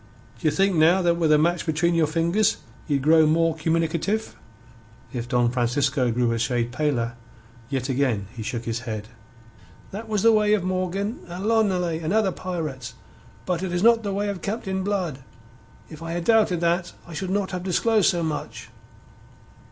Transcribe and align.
D'ye 0.39 0.49
think 0.49 0.75
now 0.75 1.03
that 1.03 1.17
with 1.17 1.31
a 1.31 1.37
match 1.37 1.63
between 1.63 1.93
your 1.93 2.07
fingers 2.07 2.57
ye'd 2.87 3.03
grow 3.03 3.27
more 3.27 3.53
communicative?" 3.55 4.35
If 5.13 5.27
Don 5.27 5.51
Francisco 5.51 6.09
grew 6.09 6.31
a 6.31 6.39
shade 6.39 6.71
paler, 6.71 7.13
yet 7.69 7.87
again 7.87 8.25
he 8.35 8.41
shook 8.41 8.65
his 8.65 8.79
head. 8.89 9.09
"That 9.91 10.07
was 10.09 10.23
the 10.23 10.31
way 10.31 10.55
of 10.55 10.63
Morgan 10.63 11.19
and 11.27 11.45
L'Ollonais 11.45 11.99
and 12.01 12.13
other 12.13 12.31
pirates. 12.31 12.95
But 13.45 13.61
it 13.61 13.71
is 13.71 13.83
not 13.83 14.01
the 14.01 14.11
way 14.11 14.27
of 14.29 14.41
Captain 14.41 14.83
Blood. 14.83 15.19
If 15.87 16.01
I 16.01 16.13
had 16.13 16.23
doubted 16.23 16.61
that 16.61 16.93
I 17.05 17.13
should 17.13 17.29
not 17.29 17.51
have 17.51 17.61
disclosed 17.61 18.09
so 18.09 18.23
much." 18.23 18.69